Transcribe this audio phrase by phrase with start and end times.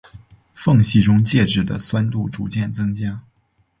[0.55, 3.21] 缝隙中介质的酸度逐渐增加。